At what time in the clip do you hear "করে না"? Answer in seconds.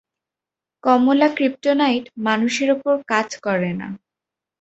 3.37-3.87